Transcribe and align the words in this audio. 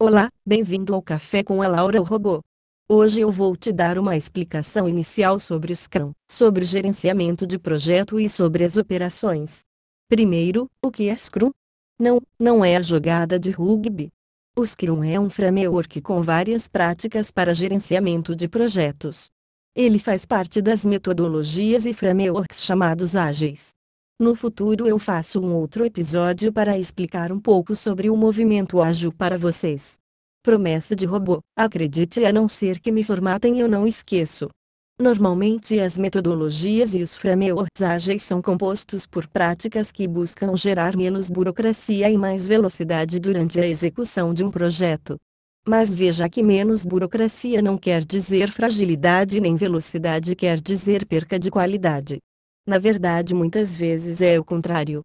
Olá, 0.00 0.30
bem-vindo 0.46 0.94
ao 0.94 1.02
Café 1.02 1.42
com 1.42 1.60
a 1.60 1.66
Laura 1.66 2.00
o 2.00 2.04
Robô. 2.04 2.40
Hoje 2.88 3.18
eu 3.18 3.32
vou 3.32 3.56
te 3.56 3.72
dar 3.72 3.98
uma 3.98 4.16
explicação 4.16 4.88
inicial 4.88 5.40
sobre 5.40 5.72
o 5.72 5.76
Scrum, 5.76 6.12
sobre 6.30 6.64
gerenciamento 6.64 7.44
de 7.44 7.58
projeto 7.58 8.20
e 8.20 8.28
sobre 8.28 8.62
as 8.62 8.76
operações. 8.76 9.62
Primeiro, 10.08 10.68
o 10.80 10.92
que 10.92 11.08
é 11.08 11.16
Scrum? 11.16 11.50
Não, 11.98 12.20
não 12.38 12.64
é 12.64 12.76
a 12.76 12.80
jogada 12.80 13.40
de 13.40 13.50
rugby. 13.50 14.08
O 14.56 14.64
Scrum 14.64 15.02
é 15.02 15.18
um 15.18 15.28
framework 15.28 16.00
com 16.00 16.22
várias 16.22 16.68
práticas 16.68 17.32
para 17.32 17.52
gerenciamento 17.52 18.36
de 18.36 18.48
projetos. 18.48 19.30
Ele 19.74 19.98
faz 19.98 20.24
parte 20.24 20.62
das 20.62 20.84
metodologias 20.84 21.86
e 21.86 21.92
frameworks 21.92 22.62
chamados 22.62 23.16
ágeis. 23.16 23.70
No 24.20 24.34
futuro 24.34 24.88
eu 24.88 24.98
faço 24.98 25.40
um 25.40 25.54
outro 25.54 25.84
episódio 25.84 26.52
para 26.52 26.76
explicar 26.76 27.30
um 27.30 27.38
pouco 27.38 27.76
sobre 27.76 28.10
o 28.10 28.16
movimento 28.16 28.82
ágil 28.82 29.12
para 29.12 29.38
vocês. 29.38 29.94
Promessa 30.42 30.96
de 30.96 31.06
robô: 31.06 31.38
acredite 31.56 32.24
a 32.24 32.32
não 32.32 32.48
ser 32.48 32.80
que 32.80 32.90
me 32.90 33.04
formatem 33.04 33.60
eu 33.60 33.68
não 33.68 33.86
esqueço. 33.86 34.48
Normalmente 35.00 35.78
as 35.78 35.96
metodologias 35.96 36.94
e 36.94 37.00
os 37.00 37.16
frameworks 37.16 37.80
ágeis 37.80 38.24
são 38.24 38.42
compostos 38.42 39.06
por 39.06 39.28
práticas 39.28 39.92
que 39.92 40.08
buscam 40.08 40.56
gerar 40.56 40.96
menos 40.96 41.30
burocracia 41.30 42.10
e 42.10 42.18
mais 42.18 42.44
velocidade 42.44 43.20
durante 43.20 43.60
a 43.60 43.68
execução 43.68 44.34
de 44.34 44.42
um 44.42 44.50
projeto. 44.50 45.16
Mas 45.64 45.94
veja 45.94 46.28
que 46.28 46.42
menos 46.42 46.84
burocracia 46.84 47.62
não 47.62 47.78
quer 47.78 48.04
dizer 48.04 48.50
fragilidade 48.50 49.40
nem 49.40 49.54
velocidade 49.54 50.34
quer 50.34 50.60
dizer 50.60 51.06
perca 51.06 51.38
de 51.38 51.52
qualidade. 51.52 52.18
Na 52.68 52.78
verdade, 52.78 53.34
muitas 53.34 53.74
vezes 53.74 54.20
é 54.20 54.38
o 54.38 54.44
contrário. 54.44 55.00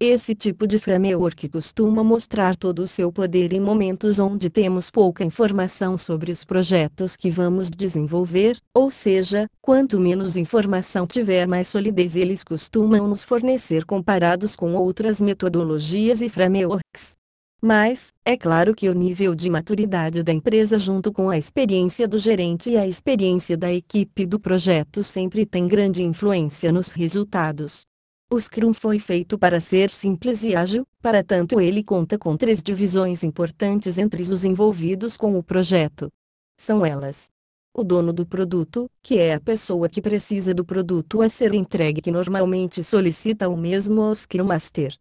Esse 0.00 0.36
tipo 0.36 0.68
de 0.68 0.78
framework 0.78 1.48
costuma 1.48 2.04
mostrar 2.04 2.54
todo 2.54 2.78
o 2.78 2.86
seu 2.86 3.10
poder 3.10 3.52
em 3.52 3.58
momentos 3.58 4.20
onde 4.20 4.48
temos 4.48 4.88
pouca 4.88 5.24
informação 5.24 5.98
sobre 5.98 6.30
os 6.30 6.44
projetos 6.44 7.16
que 7.16 7.28
vamos 7.28 7.68
desenvolver, 7.70 8.56
ou 8.72 8.88
seja, 8.92 9.48
quanto 9.60 9.98
menos 9.98 10.36
informação 10.36 11.08
tiver, 11.08 11.48
mais 11.48 11.66
solidez 11.66 12.14
eles 12.14 12.44
costumam 12.44 13.08
nos 13.08 13.24
fornecer 13.24 13.84
comparados 13.84 14.54
com 14.54 14.74
outras 14.76 15.20
metodologias 15.20 16.22
e 16.22 16.28
frameworks. 16.28 17.17
Mas, 17.60 18.12
é 18.24 18.36
claro 18.36 18.72
que 18.72 18.88
o 18.88 18.94
nível 18.94 19.34
de 19.34 19.50
maturidade 19.50 20.22
da 20.22 20.32
empresa 20.32 20.78
junto 20.78 21.12
com 21.12 21.28
a 21.28 21.36
experiência 21.36 22.06
do 22.06 22.16
gerente 22.16 22.70
e 22.70 22.76
a 22.76 22.86
experiência 22.86 23.56
da 23.56 23.72
equipe 23.72 24.24
do 24.24 24.38
projeto 24.38 25.02
sempre 25.02 25.44
tem 25.44 25.66
grande 25.66 26.04
influência 26.04 26.70
nos 26.70 26.92
resultados. 26.92 27.84
O 28.30 28.40
Scrum 28.40 28.72
foi 28.72 29.00
feito 29.00 29.36
para 29.36 29.58
ser 29.58 29.90
simples 29.90 30.44
e 30.44 30.54
ágil, 30.54 30.86
para 31.02 31.24
tanto 31.24 31.60
ele 31.60 31.82
conta 31.82 32.16
com 32.16 32.36
três 32.36 32.62
divisões 32.62 33.24
importantes 33.24 33.98
entre 33.98 34.22
os 34.22 34.44
envolvidos 34.44 35.16
com 35.16 35.36
o 35.36 35.42
projeto. 35.42 36.08
São 36.56 36.86
elas: 36.86 37.28
o 37.74 37.82
dono 37.82 38.12
do 38.12 38.24
produto, 38.24 38.88
que 39.02 39.18
é 39.18 39.34
a 39.34 39.40
pessoa 39.40 39.88
que 39.88 40.00
precisa 40.00 40.54
do 40.54 40.64
produto 40.64 41.22
a 41.22 41.28
ser 41.28 41.54
entregue 41.54 42.00
que 42.00 42.12
normalmente 42.12 42.84
solicita 42.84 43.48
o 43.48 43.56
mesmo 43.56 44.02
ao 44.02 44.14
Scrum 44.14 44.44
Master. 44.44 44.94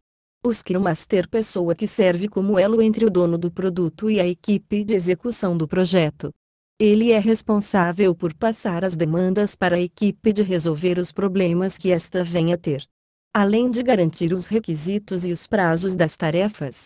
O 0.45 0.53
Scrum 0.53 0.79
Master 0.79 1.27
pessoa 1.27 1.75
que 1.75 1.87
serve 1.87 2.27
como 2.29 2.57
elo 2.57 2.81
entre 2.81 3.03
o 3.03 3.09
dono 3.09 3.37
do 3.37 3.51
produto 3.51 4.09
e 4.09 4.19
a 4.19 4.25
equipe 4.25 4.83
de 4.83 4.93
execução 4.93 5.57
do 5.57 5.67
projeto. 5.67 6.31
Ele 6.79 7.11
é 7.11 7.19
responsável 7.19 8.15
por 8.15 8.33
passar 8.33 8.85
as 8.85 8.95
demandas 8.95 9.55
para 9.55 9.75
a 9.75 9.81
equipe 9.81 10.31
de 10.31 10.43
resolver 10.43 10.99
os 10.99 11.11
problemas 11.11 11.75
que 11.75 11.91
esta 11.91 12.23
venha 12.23 12.55
a 12.55 12.57
ter. 12.57 12.85
Além 13.33 13.69
de 13.69 13.83
garantir 13.83 14.31
os 14.31 14.45
requisitos 14.45 15.25
e 15.25 15.31
os 15.31 15.45
prazos 15.47 15.95
das 15.95 16.15
tarefas. 16.15 16.85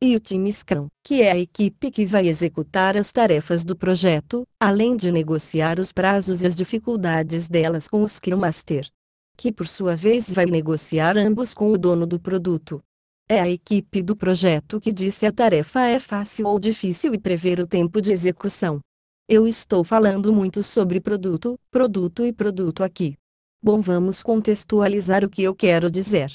E 0.00 0.16
o 0.16 0.20
time 0.20 0.52
Scrum, 0.52 0.86
que 1.02 1.22
é 1.22 1.32
a 1.32 1.38
equipe 1.38 1.90
que 1.90 2.06
vai 2.06 2.28
executar 2.28 2.96
as 2.96 3.12
tarefas 3.12 3.62
do 3.62 3.76
projeto, 3.76 4.44
além 4.58 4.96
de 4.96 5.12
negociar 5.12 5.78
os 5.78 5.92
prazos 5.92 6.40
e 6.40 6.46
as 6.46 6.54
dificuldades 6.54 7.46
delas 7.46 7.88
com 7.88 8.02
o 8.02 8.08
Scrum 8.08 8.38
Master. 8.38 8.88
Que 9.36 9.52
por 9.52 9.68
sua 9.68 9.94
vez 9.94 10.32
vai 10.32 10.46
negociar 10.46 11.18
ambos 11.18 11.52
com 11.52 11.70
o 11.70 11.76
dono 11.76 12.06
do 12.06 12.18
produto. 12.18 12.82
É 13.28 13.40
a 13.40 13.48
equipe 13.48 14.02
do 14.02 14.16
projeto 14.16 14.80
que 14.80 14.92
diz 14.92 15.14
se 15.14 15.26
a 15.26 15.32
tarefa 15.32 15.86
é 15.86 15.98
fácil 15.98 16.46
ou 16.46 16.58
difícil 16.58 17.14
e 17.14 17.18
prever 17.18 17.60
o 17.60 17.66
tempo 17.66 18.00
de 18.00 18.12
execução. 18.12 18.80
Eu 19.28 19.46
estou 19.46 19.82
falando 19.84 20.32
muito 20.32 20.62
sobre 20.62 21.00
produto, 21.00 21.58
produto 21.70 22.26
e 22.26 22.32
produto 22.32 22.82
aqui. 22.84 23.16
Bom, 23.62 23.80
vamos 23.80 24.22
contextualizar 24.22 25.24
o 25.24 25.30
que 25.30 25.42
eu 25.42 25.54
quero 25.54 25.90
dizer. 25.90 26.34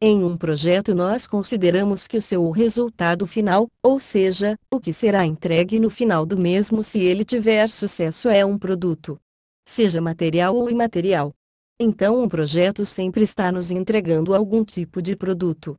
Em 0.00 0.22
um 0.22 0.36
projeto, 0.36 0.94
nós 0.94 1.26
consideramos 1.26 2.06
que 2.06 2.16
o 2.16 2.22
seu 2.22 2.48
resultado 2.50 3.26
final, 3.26 3.66
ou 3.82 3.98
seja, 3.98 4.56
o 4.72 4.78
que 4.78 4.92
será 4.92 5.26
entregue 5.26 5.80
no 5.80 5.90
final 5.90 6.24
do 6.24 6.38
mesmo 6.38 6.84
se 6.84 7.00
ele 7.00 7.24
tiver 7.24 7.68
sucesso, 7.68 8.28
é 8.28 8.46
um 8.46 8.56
produto. 8.56 9.18
Seja 9.68 10.00
material 10.00 10.54
ou 10.54 10.70
imaterial. 10.70 11.34
Então, 11.80 12.22
um 12.22 12.28
projeto 12.28 12.86
sempre 12.86 13.22
está 13.22 13.50
nos 13.50 13.72
entregando 13.72 14.34
algum 14.34 14.64
tipo 14.64 15.02
de 15.02 15.16
produto. 15.16 15.76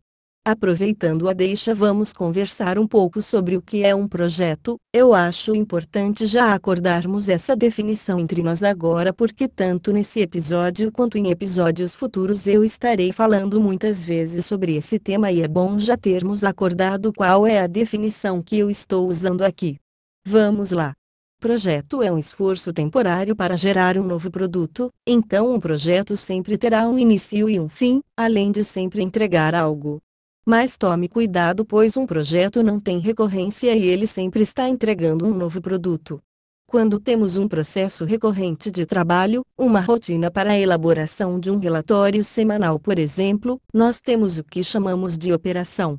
Aproveitando 0.50 1.30
a 1.30 1.34
deixa, 1.34 1.76
vamos 1.76 2.12
conversar 2.12 2.80
um 2.80 2.88
pouco 2.88 3.22
sobre 3.22 3.56
o 3.56 3.62
que 3.62 3.84
é 3.84 3.94
um 3.94 4.08
projeto. 4.08 4.78
Eu 4.92 5.14
acho 5.14 5.56
importante 5.56 6.26
já 6.26 6.56
acordarmos 6.56 7.30
essa 7.30 7.56
definição 7.56 8.18
entre 8.18 8.42
nós 8.42 8.64
agora, 8.64 9.14
porque 9.14 9.48
tanto 9.48 9.94
nesse 9.94 10.22
episódio 10.22 10.92
quanto 10.92 11.20
em 11.20 11.30
episódios 11.30 11.94
futuros 11.94 12.48
eu 12.48 12.64
estarei 12.64 13.12
falando 13.12 13.62
muitas 13.62 14.04
vezes 14.04 14.48
sobre 14.48 14.76
esse 14.76 14.98
tema 14.98 15.32
e 15.32 15.44
é 15.44 15.48
bom 15.48 15.78
já 15.78 15.96
termos 15.96 16.44
acordado 16.44 17.14
qual 17.14 17.46
é 17.46 17.60
a 17.60 17.68
definição 17.68 18.42
que 18.42 18.58
eu 18.58 18.72
estou 18.72 19.08
usando 19.08 19.44
aqui. 19.44 19.78
Vamos 20.26 20.72
lá. 20.72 20.94
Projeto 21.40 22.02
é 22.02 22.12
um 22.12 22.18
esforço 22.18 22.74
temporário 22.74 23.36
para 23.36 23.56
gerar 23.56 24.00
um 24.00 24.04
novo 24.04 24.32
produto, 24.32 24.90
então 25.06 25.54
um 25.54 25.60
projeto 25.60 26.18
sempre 26.18 26.58
terá 26.58 26.90
um 26.90 26.98
início 26.98 27.48
e 27.48 27.60
um 27.60 27.70
fim, 27.70 28.02
além 28.18 28.52
de 28.52 28.64
sempre 28.64 29.04
entregar 29.04 29.54
algo. 29.54 30.02
Mas 30.46 30.78
tome 30.78 31.08
cuidado 31.08 31.66
pois 31.66 31.96
um 31.98 32.06
projeto 32.06 32.64
não 32.64 32.80
tem 32.80 33.00
recorrência 33.00 33.76
e 33.76 33.86
ele 33.86 34.08
sempre 34.08 34.42
está 34.42 34.68
entregando 34.68 35.26
um 35.26 35.34
novo 35.34 35.62
produto. 35.62 36.22
Quando 36.68 37.00
temos 37.00 37.36
um 37.36 37.48
processo 37.48 38.06
recorrente 38.06 38.70
de 38.70 38.86
trabalho, 38.86 39.44
uma 39.58 39.80
rotina 39.80 40.30
para 40.30 40.52
a 40.52 40.60
elaboração 40.60 41.40
de 41.40 41.50
um 41.50 41.58
relatório 41.58 42.24
semanal, 42.24 42.80
por 42.80 43.00
exemplo, 43.00 43.60
nós 43.74 44.00
temos 44.00 44.38
o 44.38 44.44
que 44.44 44.64
chamamos 44.64 45.18
de 45.18 45.34
operação. 45.34 45.98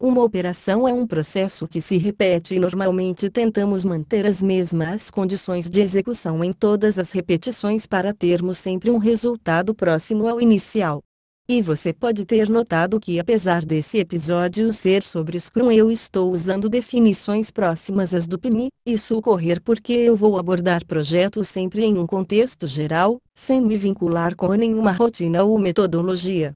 Uma 0.00 0.22
operação 0.22 0.86
é 0.86 0.92
um 0.92 1.06
processo 1.06 1.68
que 1.68 1.80
se 1.80 1.96
repete 1.96 2.54
e 2.54 2.58
normalmente 2.58 3.30
tentamos 3.30 3.84
manter 3.84 4.26
as 4.26 4.42
mesmas 4.42 5.10
condições 5.10 5.70
de 5.70 5.80
execução 5.80 6.42
em 6.42 6.52
todas 6.52 6.98
as 6.98 7.10
repetições 7.10 7.86
para 7.86 8.12
termos 8.12 8.58
sempre 8.58 8.90
um 8.90 8.98
resultado 8.98 9.74
próximo 9.74 10.26
ao 10.28 10.40
inicial. 10.40 11.02
E 11.48 11.60
você 11.60 11.92
pode 11.92 12.24
ter 12.24 12.48
notado 12.48 13.00
que 13.00 13.18
apesar 13.18 13.64
desse 13.64 13.98
episódio 13.98 14.72
ser 14.72 15.02
sobre 15.02 15.40
Scrum 15.40 15.72
eu 15.72 15.90
estou 15.90 16.32
usando 16.32 16.68
definições 16.68 17.50
próximas 17.50 18.14
às 18.14 18.28
do 18.28 18.38
PNI, 18.38 18.68
isso 18.86 19.18
ocorrer 19.18 19.60
porque 19.60 19.92
eu 19.92 20.14
vou 20.14 20.38
abordar 20.38 20.86
projetos 20.86 21.48
sempre 21.48 21.84
em 21.84 21.98
um 21.98 22.06
contexto 22.06 22.68
geral, 22.68 23.18
sem 23.34 23.60
me 23.60 23.76
vincular 23.76 24.36
com 24.36 24.54
nenhuma 24.54 24.92
rotina 24.92 25.42
ou 25.42 25.58
metodologia. 25.58 26.52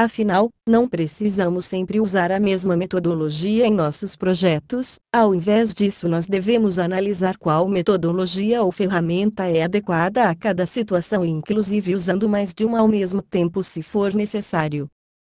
Afinal, 0.00 0.48
não 0.64 0.88
precisamos 0.88 1.64
sempre 1.64 2.00
usar 2.00 2.30
a 2.30 2.38
mesma 2.38 2.76
metodologia 2.76 3.66
em 3.66 3.74
nossos 3.74 4.14
projetos, 4.14 4.94
ao 5.12 5.34
invés 5.34 5.74
disso, 5.74 6.08
nós 6.08 6.24
devemos 6.24 6.78
analisar 6.78 7.36
qual 7.36 7.66
metodologia 7.66 8.62
ou 8.62 8.70
ferramenta 8.70 9.48
é 9.48 9.64
adequada 9.64 10.30
a 10.30 10.36
cada 10.36 10.66
situação 10.66 11.24
inclusive, 11.24 11.96
usando 11.96 12.28
mais 12.28 12.54
de 12.54 12.64
uma 12.64 12.78
ao 12.78 12.86
mesmo 12.86 13.20
tempo 13.20 13.64
se 13.64 13.82
for 13.82 14.14
necessário. 14.14 14.86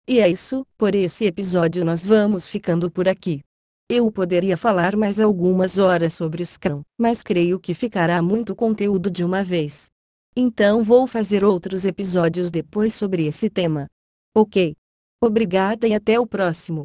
E 0.07 0.19
é 0.19 0.29
isso, 0.29 0.63
por 0.77 0.93
esse 0.93 1.25
episódio 1.25 1.83
nós 1.83 2.05
vamos 2.05 2.47
ficando 2.47 2.91
por 2.91 3.09
aqui. 3.09 3.41
Eu 3.89 4.11
poderia 4.11 4.55
falar 4.55 4.95
mais 4.95 5.19
algumas 5.19 5.79
horas 5.79 6.13
sobre 6.13 6.45
Scrum, 6.45 6.83
mas 6.95 7.23
creio 7.23 7.59
que 7.59 7.73
ficará 7.73 8.21
muito 8.21 8.55
conteúdo 8.55 9.09
de 9.09 9.23
uma 9.23 9.43
vez. 9.43 9.87
Então 10.37 10.83
vou 10.83 11.07
fazer 11.07 11.43
outros 11.43 11.85
episódios 11.85 12.51
depois 12.51 12.93
sobre 12.93 13.25
esse 13.25 13.49
tema. 13.49 13.87
Ok. 14.35 14.75
Obrigada 15.21 15.87
e 15.87 15.93
até 15.93 16.19
o 16.19 16.25
próximo. 16.25 16.77